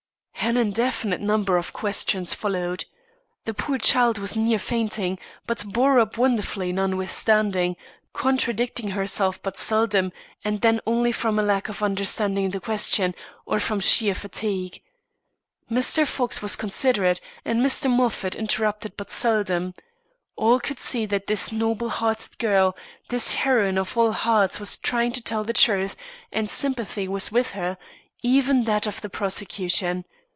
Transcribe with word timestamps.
An 0.43 0.57
infinite 0.57 1.21
number 1.21 1.55
of 1.55 1.71
questions 1.71 2.33
followed. 2.33 2.85
The 3.45 3.53
poor 3.53 3.77
child 3.77 4.17
was 4.17 4.35
near 4.35 4.57
fainting, 4.57 5.19
but 5.45 5.63
bore 5.65 5.99
up 5.99 6.17
wonderfully 6.17 6.73
notwithstanding, 6.73 7.77
contradicting 8.11 8.89
herself 8.89 9.41
but 9.43 9.55
seldom; 9.55 10.11
and 10.43 10.59
then 10.61 10.81
only 10.87 11.11
from 11.11 11.35
lack 11.35 11.69
of 11.69 11.83
understanding 11.83 12.49
the 12.49 12.59
question, 12.59 13.13
or 13.45 13.59
from 13.59 13.79
sheer 13.79 14.15
fatigue. 14.15 14.81
Mr. 15.69 16.07
Fox 16.07 16.41
was 16.41 16.55
considerate, 16.55 17.21
and 17.45 17.61
Mr. 17.63 17.89
Moffat 17.89 18.35
interrupted 18.35 18.97
but 18.97 19.11
seldom. 19.11 19.75
All 20.35 20.59
could 20.59 20.79
see 20.79 21.05
that 21.05 21.27
this 21.27 21.51
noble 21.51 21.89
hearted 21.89 22.39
girl, 22.39 22.75
this 23.09 23.33
heroine 23.35 23.77
of 23.77 23.95
all 23.95 24.11
hearts 24.11 24.59
was 24.59 24.75
trying 24.75 25.11
to 25.13 25.21
tell 25.23 25.43
the 25.43 25.53
truth, 25.53 25.95
and 26.31 26.49
sympathy 26.49 27.07
was 27.07 27.31
with 27.31 27.51
her, 27.51 27.77
even 28.23 28.63
that 28.63 28.87
of 28.87 29.01
the 29.01 29.09
prosecution. 29.09 30.03